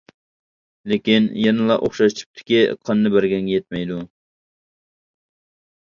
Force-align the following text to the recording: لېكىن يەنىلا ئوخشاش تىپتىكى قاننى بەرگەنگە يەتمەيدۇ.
لېكىن 0.93 1.27
يەنىلا 1.41 1.77
ئوخشاش 1.83 2.17
تىپتىكى 2.21 2.65
قاننى 2.89 3.13
بەرگەنگە 3.19 3.57
يەتمەيدۇ. 3.63 4.03